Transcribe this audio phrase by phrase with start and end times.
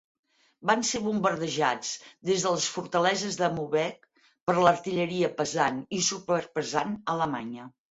[0.69, 1.91] Van ser bombardejats
[2.29, 7.73] des de les fortaleses de Maubeuge per l'artilleria pesant i superpesant alemanya.